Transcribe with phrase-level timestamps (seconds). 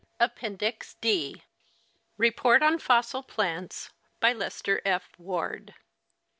[0.19, 1.43] Appendix D.
[2.17, 3.91] REPORT ON FOSSIL PLANTS.
[4.19, 5.07] by lester f.
[5.19, 5.75] ward.